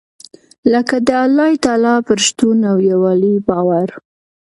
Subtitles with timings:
[0.73, 3.87] لکه د الله تعالٰی پر شتون او يووالي باور.